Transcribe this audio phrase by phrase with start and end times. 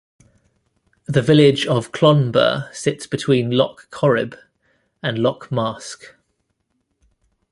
[1.05, 4.35] The village of Clonbur sits between Lough Corrib
[5.03, 6.15] and Lough Mask.